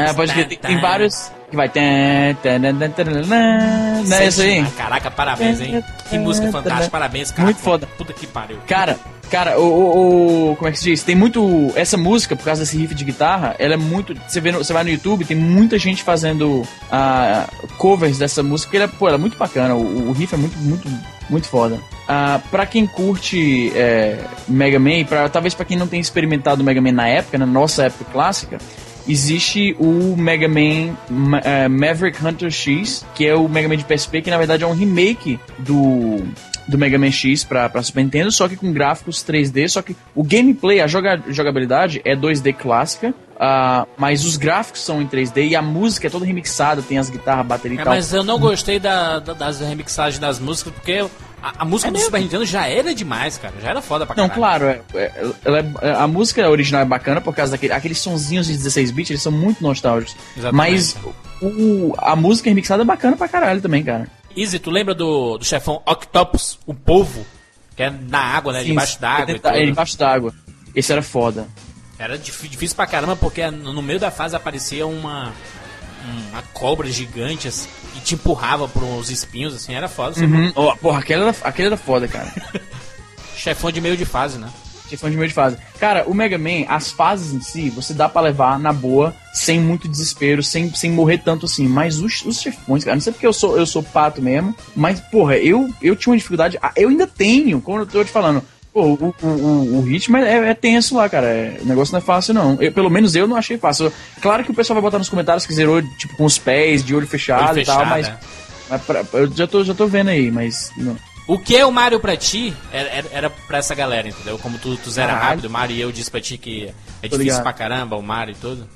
[0.00, 1.68] É, pode tan, Tem, vários que vai.
[4.06, 4.60] Não é isso aí?
[4.60, 5.84] Ah, Caraca, parabéns, hein?
[6.08, 7.44] Que música fantástica, parabéns, cara.
[7.44, 7.86] Muito foda.
[7.98, 8.56] Puta que pariu.
[8.66, 8.98] Cara,
[9.30, 11.02] cara, o, o, o- Como é que se diz?
[11.02, 11.70] Tem muito.
[11.76, 14.14] Essa música, por causa desse riff de guitarra, ela é muito.
[14.26, 18.68] Você, vê no- você vai no YouTube, tem muita gente fazendo ah, covers dessa música,
[18.70, 19.74] porque ela, pô, ela é muito bacana.
[19.74, 20.88] O, o riff é muito, muito,
[21.28, 21.78] muito foda.
[22.08, 26.64] Ah, pra quem curte é, Mega Man, pra, talvez pra quem não tenha experimentado o
[26.64, 28.58] Mega Man na época, na nossa época clássica,
[29.08, 33.84] existe o Mega Man Ma- eh, Maverick Hunter X, que é o Mega Man de
[33.84, 36.22] PSP, que na verdade é um remake do,
[36.68, 39.96] do Mega Man X pra, pra Super Nintendo, só que com gráficos 3D, só que
[40.14, 45.48] o gameplay, a joga, jogabilidade é 2D clássica, ah, mas os gráficos são em 3D
[45.48, 47.92] e a música é toda remixada, tem as guitarras, bateria e É, tal.
[47.94, 51.04] mas eu não gostei da, da- das remixagens das músicas, porque
[51.42, 52.06] a, a música É do mesmo?
[52.06, 53.54] Super Nintendo já era demais, cara.
[53.60, 54.60] Já era foda pra Não, caralho.
[54.60, 58.46] claro, é, é- ela é- a música original é bacana por causa daquele, aqueles sonzinhos
[58.46, 60.14] de 16 bits, eles são muito nostálgicos.
[60.36, 60.56] Exatamente.
[60.56, 60.96] Mas
[61.42, 64.06] o, a música remixada é bacana pra caralho também, cara.
[64.36, 67.26] Easy, tu lembra do, do chefão Octopus, o polvo?
[67.76, 68.60] Que é na água, né?
[68.60, 70.34] Sim, debaixo d'água é, é debaixo d'água.
[70.74, 71.46] Esse era foda.
[71.98, 75.32] Era dif- difícil pra caramba, porque no meio da fase aparecia uma,
[76.30, 77.68] uma cobra gigante assim,
[78.02, 80.20] te empurrava por uns espinhos, assim, era foda.
[80.20, 80.52] Uhum.
[80.54, 82.32] Ó, porra, aquele era, aquele era foda, cara.
[83.36, 84.48] Chefão de meio de fase, né?
[84.88, 85.56] Chefão de meio de fase.
[85.80, 89.58] Cara, o Mega Man, as fases em si, você dá pra levar na boa, sem
[89.58, 91.66] muito desespero, sem, sem morrer tanto assim.
[91.66, 95.00] Mas os, os chefões, cara, não sei porque eu sou, eu sou pato mesmo, mas,
[95.00, 96.58] porra, eu, eu tinha uma dificuldade.
[96.60, 98.42] ah, Eu ainda tenho, como eu tô te falando.
[98.72, 101.26] Pô, o, o, o, o ritmo é, é tenso lá, cara.
[101.26, 102.56] É- o negócio não é fácil, não.
[102.60, 103.92] Eu- pelo menos eu não achei fácil.
[104.20, 106.94] Claro que o pessoal vai botar nos comentários que zerou, tipo, com os pés, de
[106.94, 108.08] olho fechado, Olho e tal, fechado, mas.
[108.08, 108.16] é.
[108.70, 110.70] mas pra- eu já tô, já tô vendo aí, mas.
[110.76, 110.96] Não.
[111.28, 114.38] O que é o Mario pra ti era, era, pra essa galera, entendeu?
[114.38, 115.28] Como tu, tu zera Caralho.
[115.28, 116.72] rápido, o Mario e eu disse pra ti que é
[117.06, 117.42] difícil ligado.
[117.42, 118.66] pra caramba, o Mario e tudo.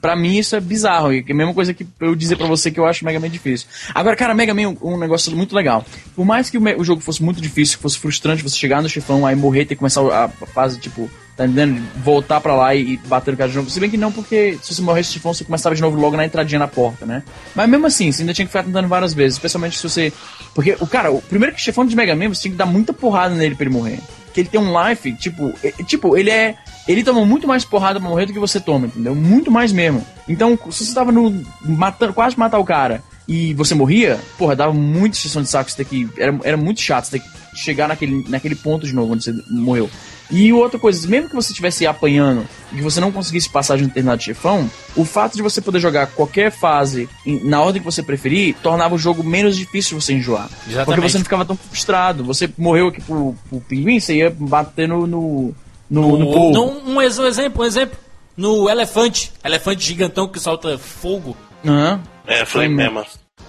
[0.00, 2.80] Pra mim isso é bizarro, é a mesma coisa que eu dizer pra você que
[2.80, 3.68] eu acho Mega Man difícil.
[3.94, 5.84] Agora, cara, Mega Man é um, negócio muito legal.
[6.16, 9.36] Por mais que o, jogo fosse muito difícil, fosse frustrante você chegar no chefão, aí
[9.36, 11.82] morrer, ter que começar a, fase, tipo, tá entendendo?
[12.02, 13.68] Voltar pra lá e, bater no cara de novo.
[13.68, 16.24] Se bem que não, porque se você morresse chefão, você começava de novo logo na
[16.24, 17.22] entradinha na porta, né?
[17.54, 20.10] Mas mesmo assim, você ainda tinha que ficar tentando várias vezes, especialmente se você...
[20.54, 22.94] Porque, o cara, o primeiro que chefão de Mega Man, você tinha que dar muita
[22.94, 23.98] porrada nele pra ele morrer.
[24.32, 26.56] Que ele tem um life, tipo, é- tipo, ele é
[26.88, 29.14] ele toma muito mais porrada pra morrer do que você toma, entendeu?
[29.14, 30.04] Muito mais mesmo.
[30.28, 31.42] Então, se você tava no.
[31.62, 35.76] matando, quase matar o cara e você morria, porra, dava muita extensão de saco você
[35.76, 36.08] ter que.
[36.18, 39.32] Era, era muito chato você ter que chegar naquele, naquele ponto de novo onde você
[39.48, 39.88] morreu.
[40.32, 43.82] E outra coisa, mesmo que você estivesse apanhando e que você não conseguisse passar de
[43.84, 47.08] um determinado chefão, o fato de você poder jogar qualquer fase
[47.44, 50.48] na ordem que você preferir tornava o jogo menos difícil de você enjoar.
[50.48, 51.10] Porque Exatamente.
[51.10, 52.22] você não ficava tão frustrado.
[52.24, 55.04] Você morreu aqui pro, pro pinguim, você ia bater no.
[55.06, 55.54] no,
[55.90, 56.60] no, no Um- polvo.
[56.62, 57.98] um, um ex- exemplo, um exemplo.
[58.36, 61.36] No elefante, elefante gigantão que solta fogo.
[61.66, 62.00] Aham.
[62.26, 62.76] É, Foi Flame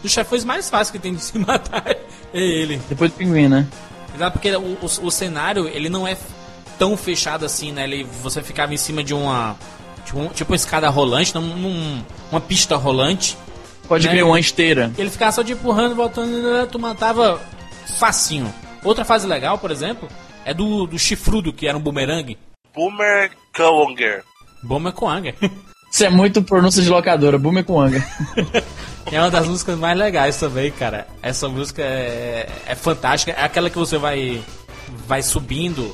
[0.01, 1.97] Dos chefões mais fáceis que tem de se matar é
[2.33, 2.81] ele.
[2.89, 3.67] Depois do pinguim, né?
[4.15, 6.17] Exato, porque o, o, o cenário, ele não é
[6.77, 7.83] tão fechado assim, né?
[7.83, 9.55] Ele, você ficava em cima de uma...
[10.05, 13.37] Tipo, um- tipo uma escada rolante, não, num- uma pista rolante.
[13.87, 14.23] Pode Né?
[14.23, 14.91] uma esteira.
[14.97, 17.39] Ele ficava só te empurrando, voltando, tu matava
[17.99, 18.51] facinho.
[18.83, 20.07] Outra fase legal, por exemplo,
[20.45, 22.37] é do, do chifrudo, que era um bumerangue.
[22.73, 23.31] Boomer.
[24.63, 25.35] Bomber Coanga.
[25.91, 27.65] Isso é muito pronúncia de locadora, Boomer.
[29.05, 31.07] É uma das músicas mais legais também, cara.
[31.21, 33.31] Essa música é, é fantástica.
[33.31, 34.41] É aquela que você vai
[35.07, 35.93] vai subindo.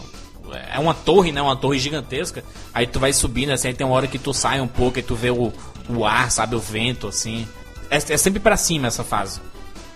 [0.74, 1.42] É uma torre, né?
[1.42, 2.44] Uma torre gigantesca.
[2.74, 5.04] Aí tu vai subindo, assim, aí tem uma hora que tu sai um pouco e
[5.04, 5.52] tu vê o,
[5.90, 6.56] o ar, sabe?
[6.56, 7.48] O vento, assim.
[7.90, 9.42] É, é sempre pra cima essa fase.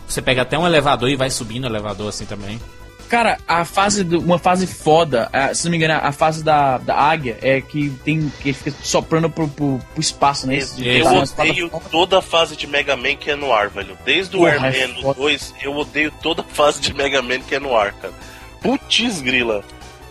[0.08, 2.60] Você pega até um elevador e vai subindo o elevador, assim, também.
[3.12, 6.78] Cara, a fase do, uma fase foda, a- se não me engano, a fase da,
[6.78, 10.58] da águia é que tem que fica soprando pro, pro, pro espaço, né?
[10.78, 13.98] Eu umas odeio toda a fase de Mega Man que é no ar, velho.
[14.06, 15.20] Desde o Porra, é Airman foda.
[15.20, 18.14] 2, eu odeio toda a fase de Mega Man que é no ar, cara.
[18.62, 19.62] Putz grila.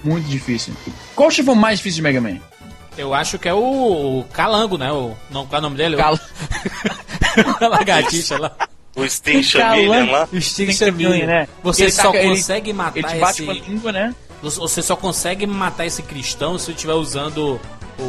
[0.04, 0.74] Muito difícil.
[1.16, 2.36] Qual o chefão mais difícil de Mega Man?
[2.98, 4.92] Eu acho que é o, Calango, né?
[4.92, 5.96] O, não, qual é o nome dele?
[5.96, 6.20] Cala.
[7.62, 8.52] a lagartixa lá.
[8.96, 9.82] O Sting Calango.
[9.82, 10.28] Chameleon lá.
[10.32, 11.48] O Sting Chameleon, né?
[11.62, 13.44] Você Ele só taca- ele- consegue matar Ele te bate esse...
[13.44, 14.14] com a língua, né?
[14.42, 17.60] Você só consegue matar esse cristão se estiver usando
[17.98, 18.02] o,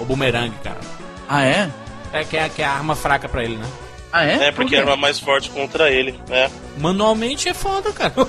[0.00, 0.80] o bumerangue, cara.
[1.28, 1.68] Ah, é?
[2.12, 3.66] É que, é que é a arma fraca pra ele, né?
[4.12, 4.34] Ah, é?
[4.34, 4.76] É, Por porque quê?
[4.76, 6.50] a arma mais forte contra ele, né?
[6.78, 8.10] Manualmente é foda, cara.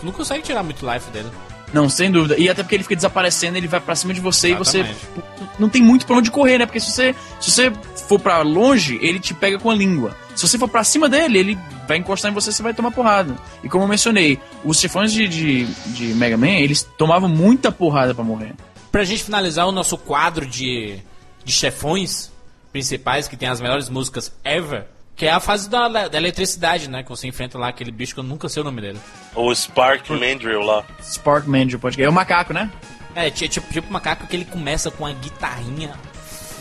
[0.00, 1.28] Tu não consegue tirar muito life dele.
[1.72, 2.36] Não, sem dúvida.
[2.38, 4.90] E até porque ele fica desaparecendo, ele vai pra cima de você Exatamente.
[4.90, 6.66] e você não tem muito pra onde correr, né?
[6.66, 7.72] Porque se você, se você
[8.08, 10.16] for pra longe, ele te pega com a língua.
[10.34, 12.90] Se você for pra cima dele, ele vai encostar em você e você vai tomar
[12.90, 13.36] porrada.
[13.62, 18.14] E como eu mencionei, os chefões de, de, de Mega Man, eles tomavam muita porrada
[18.14, 18.54] pra morrer.
[18.90, 20.98] pra gente finalizar o nosso quadro de,
[21.44, 22.30] de chefões
[22.72, 24.86] principais, que tem as melhores músicas ever,
[25.18, 27.02] que é a fase da, da eletricidade, né?
[27.02, 29.00] Que você enfrenta lá aquele bicho que eu nunca sei o nome dele.
[29.34, 30.84] O Spark Mandrill lá.
[31.02, 32.06] Spark Mandrill, pode crer.
[32.06, 32.70] É o macaco, né?
[33.16, 35.92] É, tipo, tipo macaco que ele começa com uma guitarrinha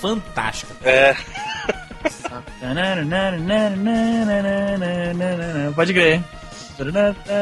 [0.02, 0.76] fantástica.
[0.84, 1.15] É.
[5.76, 6.24] Pode crer.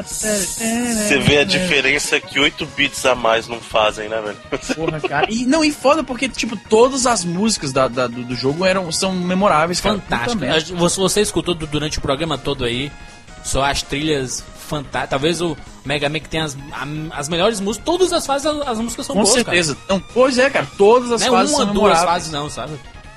[0.04, 4.38] Você vê a diferença que 8 bits a mais não fazem, né, velho?
[4.76, 5.28] Porra, cara.
[5.30, 8.92] E, não, e foda porque, tipo, todas as músicas da, da do, do, jogo eram,
[8.92, 10.78] são memoráveis, Fantástico.
[10.78, 12.92] Você, você escutou durante o programa todo aí,
[13.44, 15.10] só as trilhas fantásticas.
[15.10, 16.58] Talvez o Mega Man que tem as,
[17.12, 19.78] as melhores músicas, todas as fases as, as músicas são Com boas, certeza.
[19.88, 22.74] Não, pois é, cara, todas as não fases é uma, são duas fases não, sabe?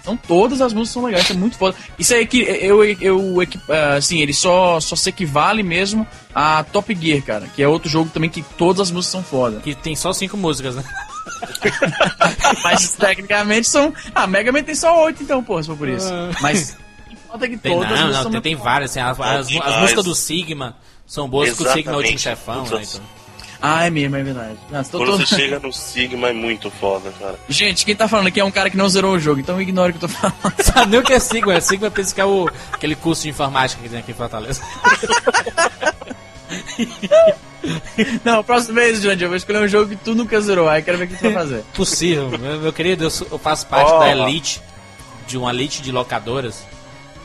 [0.08, 1.76] Então todas as músicas são legais, isso é muito foda.
[1.98, 3.36] Isso aí que eu, eu, eu
[3.96, 8.08] assim, ele só, só se equivale mesmo a Top Gear, cara, que é outro jogo
[8.08, 9.60] também que todas as músicas são foda.
[9.60, 10.84] Que tem só cinco músicas, né?
[12.64, 13.92] Mas tecnicamente são.
[14.14, 16.08] Ah, Mega Man tem só oito, então, pô, se for por isso.
[16.40, 16.74] Mas
[17.10, 18.92] importa que tem, todas não, não, tem, tem várias.
[18.92, 20.74] Assim, as, as, as, músicas do Sigma
[21.06, 22.82] são boas, porque o Sigma é o último chefão, né?
[22.82, 23.17] Então.
[23.60, 24.56] Ah, é mesmo, é verdade.
[24.70, 25.18] Nossa, tô, Quando tô...
[25.18, 27.38] você chega no Sigma é muito foda, cara.
[27.48, 29.90] Gente, quem tá falando aqui é um cara que não zerou o jogo, então ignore
[29.90, 30.62] o que eu tô falando.
[30.62, 31.54] Sabe nem o que é Sigma?
[31.54, 34.62] É Sigma pensa que é o, aquele curso de informática que tem aqui em Fortaleza.
[38.24, 40.96] Não, próxima vez, Jandy, eu vou escolher um jogo que tu nunca zerou, aí quero
[40.96, 41.64] ver o que tu vai fazer.
[41.74, 43.98] Possível, meu, meu querido, eu, eu, faço parte oh.
[43.98, 44.62] da elite,
[45.26, 46.64] de uma elite de locadoras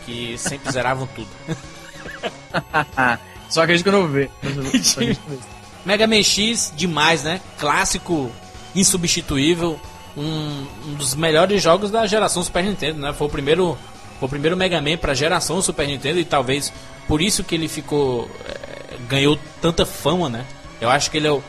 [0.06, 1.30] que sempre zeravam tudo.
[3.50, 4.30] Só acredito que eu não vou ver.
[5.86, 7.42] Mega Man X, demais, né?
[7.60, 8.32] Clássico,
[8.76, 9.80] insubstituível.
[10.16, 13.14] Um, um, dos melhores jogos da geração Super Nintendo, né?
[13.14, 13.78] Foi o primeiro,
[14.20, 16.72] foi o primeiro Mega Man para geração Super Nintendo e talvez
[17.08, 20.46] por isso que ele ficou é, ganhou tanta fama, né?
[20.80, 21.44] Eu acho que ele é o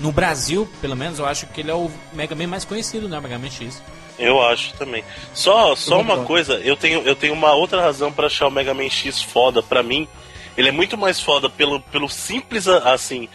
[0.00, 3.20] no Brasil, pelo menos, eu acho que ele é o Mega Man mais conhecido, né?
[3.20, 3.82] Mega Man X.
[4.18, 5.04] Eu acho também.
[5.32, 8.74] Só, só uma coisa, eu tenho, eu tenho uma outra razão para achar o Mega
[8.74, 9.62] Man X foda.
[9.62, 10.08] Para mim,
[10.56, 13.28] ele é muito mais foda pelo, pelo simples assim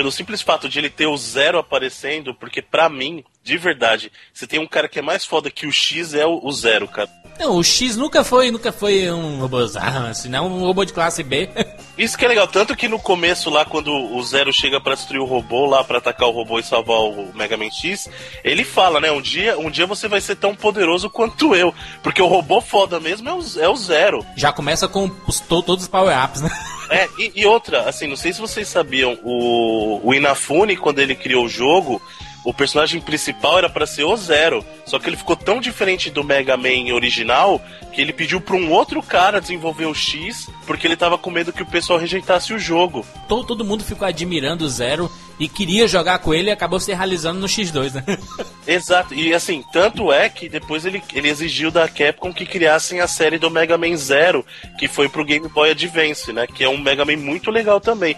[0.00, 4.46] pelo simples fato de ele ter o zero aparecendo, porque para mim, de verdade, você
[4.46, 7.10] tem um cara que é mais foda que o X é o, o zero, cara.
[7.38, 11.22] Não, o X nunca foi, nunca foi um robôzão, assim, não um robô de classe
[11.22, 11.48] B.
[11.96, 15.20] Isso que é legal, tanto que no começo lá, quando o Zero chega para destruir
[15.20, 18.08] o robô lá, para atacar o robô e salvar o Mega Man X,
[18.42, 22.22] ele fala, né, um dia, um dia você vai ser tão poderoso quanto eu, porque
[22.22, 24.24] o robô foda mesmo é o, é o Zero.
[24.36, 26.50] Já começa com os, todos os power-ups, né?
[26.90, 31.14] É, e, e, outra, assim, não sei se vocês sabiam, o, o Inafune, quando ele
[31.14, 32.02] criou o jogo,
[32.44, 34.64] o personagem principal era para ser o Zero.
[34.86, 37.60] Só que ele ficou tão diferente do Mega Man original
[37.92, 41.52] que ele pediu para um outro cara desenvolver o X, porque ele tava com medo
[41.52, 43.04] que o pessoal rejeitasse o jogo.
[43.28, 46.92] Todo, todo mundo ficou admirando o Zero e queria jogar com ele e acabou se
[46.92, 48.04] realizando no X2, né?
[48.66, 53.08] Exato, e assim, tanto é que depois ele, ele exigiu da Capcom que criassem a
[53.08, 54.44] série do Mega Man Zero,
[54.78, 56.46] que foi pro Game Boy Advance, né?
[56.46, 58.14] Que é um Mega Man muito legal também.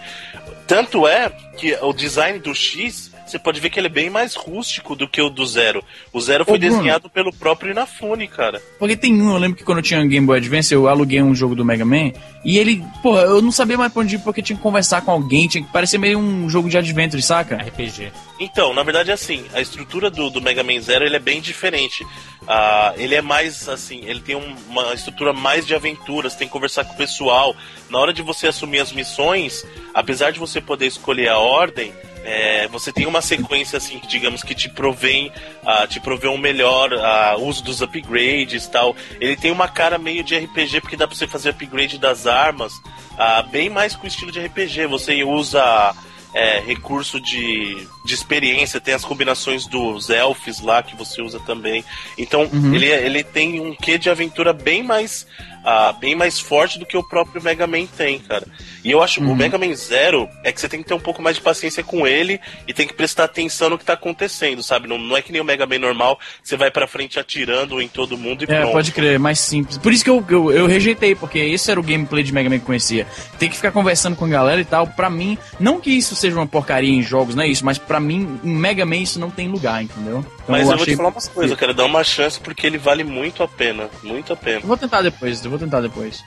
[0.67, 4.35] Tanto é que o design do X você pode ver que ele é bem mais
[4.35, 5.83] rústico do que o do Zero.
[6.11, 8.61] O Zero foi Ô, desenhado pelo próprio Inafune, cara.
[8.77, 11.21] Porque tem um, eu lembro que quando eu tinha um Game Boy Advance, eu aluguei
[11.21, 12.11] um jogo do Mega Man,
[12.45, 15.11] e ele, porra, eu não sabia mais pra onde ir porque tinha que conversar com
[15.11, 17.55] alguém, tinha que parecer meio um jogo de adventure, saca?
[17.55, 18.11] RPG.
[18.39, 21.41] Então, na verdade é assim, a estrutura do, do Mega Man Zero ele é bem
[21.41, 22.03] diferente.
[22.03, 26.53] Uh, ele é mais assim, ele tem um, uma estrutura mais de aventuras, tem que
[26.53, 27.55] conversar com o pessoal.
[27.89, 31.93] Na hora de você assumir as missões, apesar de você poder escolher a ordem,
[32.23, 35.31] é, você tem uma sequência assim, digamos que te provém,
[35.63, 38.95] uh, te provê um melhor uh, uso dos upgrades tal.
[39.19, 42.73] Ele tem uma cara meio de RPG porque dá para você fazer upgrade das armas,
[42.73, 44.87] uh, bem mais com estilo de RPG.
[44.87, 45.93] Você usa
[46.33, 51.83] é, recurso de, de experiência, tem as combinações dos elfos lá que você usa também.
[52.17, 52.73] Então uhum.
[52.73, 55.27] ele, ele tem um quê de aventura bem mais
[55.63, 58.45] uh, bem mais forte do que o próprio Mega Man tem, cara.
[58.83, 59.31] E eu acho que uhum.
[59.31, 61.83] o Mega Man Zero é que você tem que ter um pouco mais de paciência
[61.83, 64.87] com ele e tem que prestar atenção no que tá acontecendo, sabe?
[64.87, 67.87] Não, não é que nem o Mega Man normal, você vai pra frente atirando em
[67.87, 68.73] todo mundo e é, pronto.
[68.73, 69.77] pode crer, mais simples.
[69.77, 72.57] Por isso que eu, eu, eu, rejeitei, porque esse era o gameplay de Mega Man
[72.57, 73.07] que eu conhecia.
[73.39, 74.85] Tem que ficar conversando com a galera e tal.
[74.87, 77.99] Pra mim, não que isso seja uma porcaria em jogos, não é isso, mas pra
[77.99, 80.19] mim, em Mega Man isso não tem lugar, entendeu?
[80.19, 82.77] Então, mas eu, eu vou te falar umas coisas, cara, dá uma chance porque ele
[82.77, 84.59] vale muito a pena, muito a pena.
[84.59, 86.23] Eu vou tentar depois, eu vou tentar depois.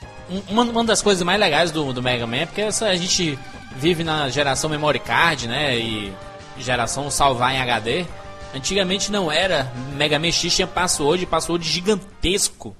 [0.49, 3.37] Uma, uma das coisas mais legais do, do Mega Man é porque essa, a gente
[3.75, 5.77] vive na geração memory card, né?
[5.77, 6.13] E
[6.59, 8.05] geração salvar em HD.
[8.53, 9.71] Antigamente não era.
[9.95, 12.75] Mega Man X tinha password, password gigantesco.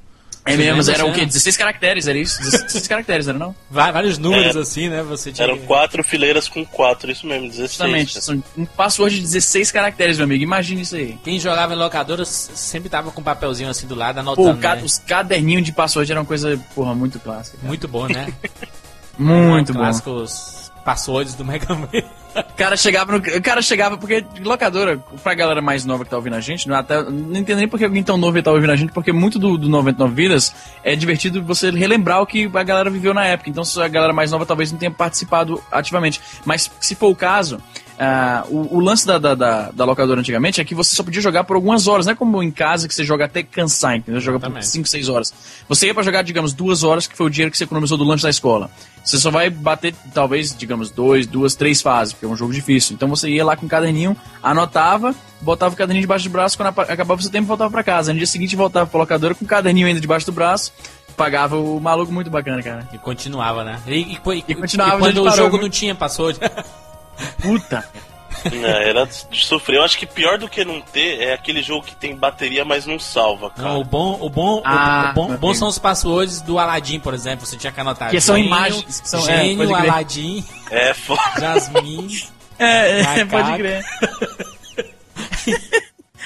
[0.53, 1.25] É mesmo, mas lembra, era o quê?
[1.25, 2.39] 16 caracteres, era isso?
[2.39, 3.55] 16 caracteres, era não?
[3.69, 4.59] Vários números É.
[4.59, 5.03] assim, né?
[5.03, 5.47] Você tinha.
[5.47, 7.69] Eram quatro fileiras com quatro, isso mesmo, 16.
[7.69, 10.43] Justamente, são um password de 16 caracteres, meu amigo.
[10.43, 11.17] Imagine isso aí.
[11.23, 14.57] Quem jogava em locadora sempre tava com um papelzinho assim do lado, Pô, anotando.
[14.59, 14.83] ca- né?
[14.83, 17.57] os caderninhos de password eram coisa, porra, muito clássica.
[17.57, 17.67] cara.
[17.67, 18.27] Muito bom, né?
[19.17, 19.79] Muito bom.
[19.79, 21.89] Clássicos passwords do Mega Man.
[22.35, 23.17] O cara chegava no.
[23.17, 26.75] O cara chegava, porque locadora, pra galera mais nova que tá ouvindo a gente, não,
[26.75, 29.57] até, não entendo nem porque alguém tão novo tá ouvindo a gente, porque muito do,
[29.57, 33.49] do 99 Vidas é divertido você relembrar o que a galera viveu na época.
[33.49, 36.21] Então, se a galera mais nova talvez não tenha participado ativamente.
[36.45, 37.59] Mas se for o caso.
[37.99, 41.21] ah, o, o lance da, da, da, da locadora antigamente é que você só podia
[41.21, 44.21] jogar por algumas horas, não é como em casa que você joga até cansar, entendeu?
[44.21, 44.67] Joga por Exatamente.
[44.67, 45.33] 5, 6 horas.
[45.67, 48.03] Você ia pra jogar, digamos, duas horas, que foi o dinheiro que você economizou do
[48.03, 48.69] lanche da escola.
[49.03, 52.93] Você só vai bater, talvez, digamos, dois, duas, três fases, porque é um jogo difícil.
[52.95, 56.69] Então você ia lá com o caderninho, anotava, botava o caderninho debaixo do braço, quando
[56.69, 58.11] acabava o seu tempo, voltava pra casa.
[58.11, 60.73] No dia seguinte, voltava pra locadora com o caderninho ainda debaixo do braço,
[61.15, 62.87] pagava o maluco muito bacana, cara.
[62.93, 63.79] E continuava, né?
[63.87, 66.39] E, e, e- E continuava, e quando o jogo não tinha password.
[67.41, 67.83] Puta!
[68.53, 69.77] É, era de sofrer.
[69.77, 72.85] Eu acho que pior do que não ter é aquele jogo que tem bateria, mas
[72.85, 73.69] não salva, cara.
[73.69, 76.99] Não, o bom, o bom, o- Ah, o bom, bom são os passwords do Aladdin,
[76.99, 77.45] por exemplo.
[77.45, 78.09] Você tinha que anotar.
[78.09, 79.89] Que são Gênio, imagens, que são- é, Gênio, crer.
[79.89, 81.21] Aladdin, É foda.
[81.39, 82.27] Jasmine.
[82.59, 83.29] É, é Macaco.
[83.29, 83.85] pode crer.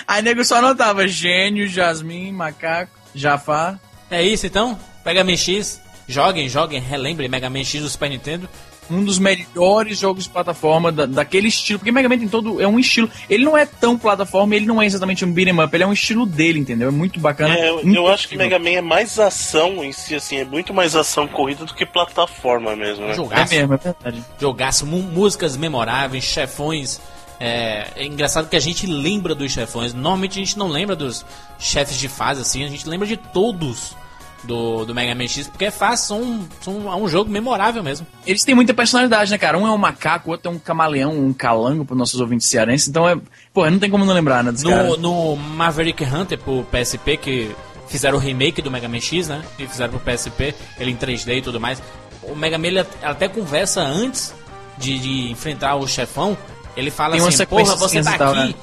[0.08, 3.80] Aí nego só anotava gênio, Jasmine, macaco, Jafar.
[4.10, 4.78] É isso então?
[5.06, 5.82] Mega Man X.
[6.08, 8.50] Joguem, joguem, relembrem Mega Man X do Super Nintendo.
[8.92, 12.68] Um dos melhores jogos de plataforma da- daquele estilo, porque Mega Man tem todo é
[12.68, 13.10] um estilo.
[13.30, 15.94] Ele não é tão plataforma, ele não é exatamente um beat'em up, ele é um
[15.94, 16.90] estilo dele, entendeu?
[16.90, 17.56] É muito bacana.
[17.56, 18.36] É, eu, muito eu acho que.
[18.38, 21.86] Mega Man é mais ação em si, assim, é muito mais ação corrida do que
[21.86, 23.12] plataforma mesmo, né?
[23.12, 23.54] é Jogaço.
[23.54, 24.24] mesmo, é verdade.
[24.40, 27.00] Jogaço, músicas memoráveis, chefões.
[27.40, 29.94] É, é engraçado que a gente lembra dos chefões.
[29.94, 31.26] Normalmente a gente não lembra dos
[31.58, 33.96] chefes de fase, assim, a gente lembra de todos
[34.44, 38.08] do, do Mega Man X, porque é fácil, são, são, é um jogo memorável mesmo.
[38.26, 39.58] Eles têm muita personalidade, né, cara?
[39.58, 42.88] Um é um macaco, o outro é um camaleão, um calango para nossos ouvintes cearenses.
[42.88, 43.18] Então é,
[43.54, 47.56] pô, não tem como não lembrar, né, No, no Maverick Hunter pro PSP, que
[47.88, 49.44] fizeram o remake do Mega Man X, né?
[49.60, 51.82] E fizeram pro PSP, ele em 3D e tudo mais.
[52.24, 54.34] O Mega Man ele até conversa antes
[54.78, 56.38] de, de enfrentar o chefão.
[56.76, 58.48] Ele fala Tem assim, porra, você tá tal, aqui.
[58.48, 58.54] né?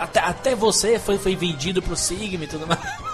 [0.00, 2.80] Até, até você foi, foi vendido pro Sigma e tudo mais.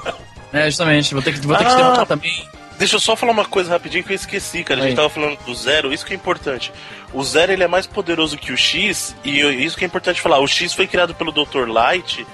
[0.55, 1.13] É, justamente.
[1.13, 2.49] Vou ter que, vou ter que Ah, te derrotar também.
[2.79, 4.81] Deixa eu só falar uma coisa rapidinho que eu esqueci, cara.
[4.81, 4.97] A gente Aí.
[4.97, 6.73] tava falando do Zero, isso que é importante.
[7.13, 10.39] O Zero ele é mais poderoso que o X, e isso que é importante falar.
[10.39, 11.69] O X foi criado pelo Dr.
[11.69, 12.27] Light,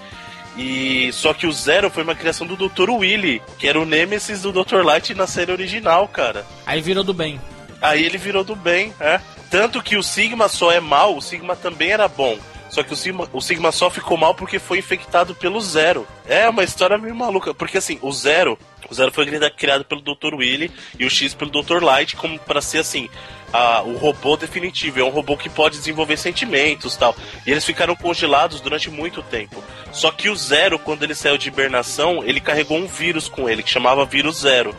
[0.57, 2.91] e só que o Zero foi uma criação do Dr.
[2.91, 4.83] Willy, que era o Nemesis do Dr.
[4.85, 6.47] Light na série original, cara.
[6.67, 7.41] Aí virou do bem.
[7.81, 9.21] Aí ele virou do bem, é.
[9.51, 12.39] Tanto que o Sigma só é mal, o Sigma também era bom.
[12.71, 16.07] Só que o Sigma, o Sigma só ficou mal porque foi infectado pelo Zero.
[16.27, 17.53] É uma história meio maluca.
[17.53, 18.57] Porque assim, o Zero.
[18.89, 20.35] O Zero foi criado pelo Dr.
[20.35, 21.83] Willy e o X pelo Dr.
[21.83, 23.09] Light, como para ser assim.
[23.53, 25.01] a- o robô definitivo.
[25.01, 27.17] É um robô que pode desenvolver sentimentos tal.
[27.45, 29.61] E eles ficaram congelados durante muito tempo.
[29.93, 33.65] Só que o Zero, quando ele saiu de hibernação, ele carregou um vírus com ele,
[33.65, 34.73] que chamava vírus Zero.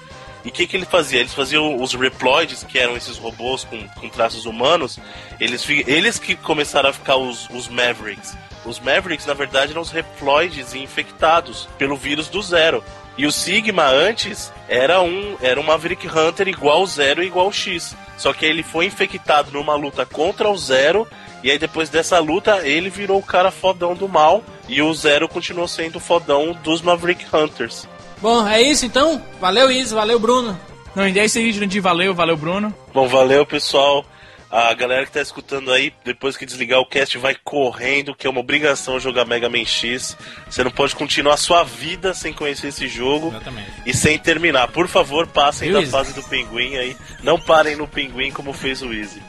[0.43, 1.19] E o que, que ele fazia?
[1.19, 4.99] Eles faziam os Reploids, que eram esses robôs com, com traços humanos,
[5.39, 8.35] eles, eles que começaram a ficar os, os Mavericks.
[8.65, 12.83] Os Mavericks, na verdade, eram os Reploids infectados pelo vírus do Zero.
[13.17, 17.95] E o Sigma antes era um, era um Maverick Hunter igual Zero igual X.
[18.17, 21.07] Só que ele foi infectado numa luta contra o Zero.
[21.43, 24.43] E aí depois dessa luta ele virou o cara fodão do mal.
[24.67, 27.87] E o Zero continuou sendo o fodão dos Maverick Hunters.
[28.21, 29.21] Bom, é isso então.
[29.39, 29.93] Valeu, Izzy.
[29.93, 30.59] Valeu, Bruno.
[30.95, 31.81] Não, e é isso aí, Jurandir.
[31.81, 32.73] Valeu, valeu, Bruno.
[32.93, 34.05] Bom, valeu pessoal.
[34.49, 38.29] A galera que tá escutando aí, depois que desligar o cast, vai correndo, que é
[38.29, 40.17] uma obrigação jogar Mega Man X.
[40.49, 43.71] Você não pode continuar a sua vida sem conhecer esse jogo Exatamente.
[43.85, 44.67] e sem terminar.
[44.67, 45.91] Por favor, passem Viu, da Izzy?
[45.91, 46.97] fase do pinguim aí.
[47.23, 49.21] Não parem no pinguim como fez o Easy.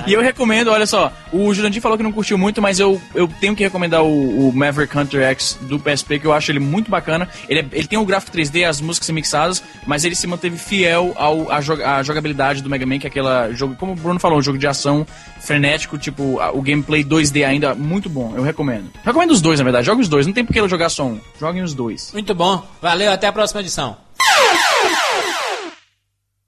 [0.07, 3.27] E eu recomendo, olha só, o Jurandir falou que não curtiu muito, mas eu, eu
[3.41, 6.91] tenho que recomendar o, o Maverick Hunter X do PSP, que eu acho ele muito
[6.91, 7.29] bacana.
[7.49, 11.13] Ele, é- ele tem o gráfico 3D, as músicas mixadas, mas ele se manteve fiel
[11.17, 14.39] ao, à, jo- jogabilidade do Mega Man, que é aquela jogo, como o Bruno falou,
[14.39, 15.07] um jogo de ação
[15.41, 18.91] frenético, tipo, a- o gameplay 2D ainda, muito bom, eu recomendo.
[19.05, 21.21] Recomendo os dois, na verdade, joga os dois, não tem por que jogar só um,
[21.41, 22.11] joguem os dois.
[22.13, 22.63] Muito bom.
[22.81, 23.97] Valeu, até a próxima edição.